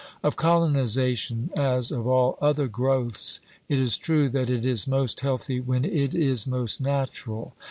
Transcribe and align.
Of 0.23 0.35
colonization, 0.35 1.51
as 1.55 1.91
of 1.91 2.07
all 2.07 2.35
other 2.41 2.67
growths, 2.67 3.39
it 3.69 3.77
is 3.77 3.99
true 3.99 4.29
that 4.29 4.49
it 4.49 4.65
is 4.65 4.87
most 4.87 5.19
healthy 5.19 5.59
when 5.59 5.85
it 5.85 6.15
is 6.15 6.47
most 6.47 6.81
natural. 6.81 7.53